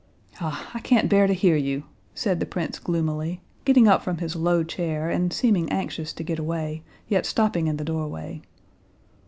[0.39, 1.83] "Ah, I can't bear to hear you!"
[2.15, 6.39] said the prince gloomily, getting up from his low chair, and seeming anxious to get
[6.39, 8.41] away, yet stopping in the doorway.